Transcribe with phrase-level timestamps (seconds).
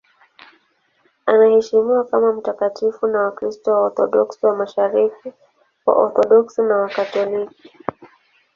[1.25, 5.33] Anaheshimiwa kama mtakatifu na Wakristo Waorthodoksi wa Mashariki,
[5.85, 7.69] Waorthodoksi na Wakatoliki.